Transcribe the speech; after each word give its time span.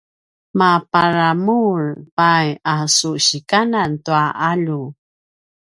maparamur 0.59 1.81
pai 2.17 2.47
a 2.73 2.75
su 2.97 3.11
sikanan 3.27 3.91
tua 4.05 4.25
alju? 4.51 4.83